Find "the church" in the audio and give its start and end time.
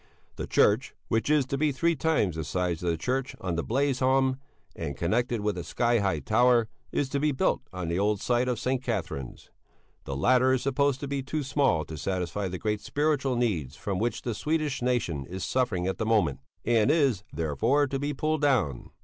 0.35-0.95, 2.89-3.35